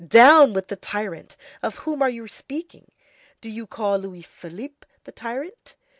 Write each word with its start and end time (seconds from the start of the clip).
Down 0.07 0.53
with 0.53 0.69
the 0.69 0.75
tyrant! 0.77 1.37
Of 1.61 1.75
whom 1.75 2.01
are 2.01 2.09
you 2.09 2.27
speaking? 2.27 2.91
Do 3.39 3.51
you 3.51 3.67
call 3.67 3.99
Louis 3.99 4.23
Philippe 4.23 4.87
the 5.03 5.11
tyrant? 5.11 5.75